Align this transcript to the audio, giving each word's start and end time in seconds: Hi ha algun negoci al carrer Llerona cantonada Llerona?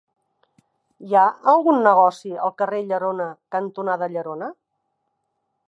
Hi 1.09 1.17
ha 1.17 1.25
algun 1.51 1.83
negoci 1.87 2.31
al 2.47 2.55
carrer 2.63 2.81
Llerona 2.93 3.29
cantonada 3.57 4.09
Llerona? 4.17 4.49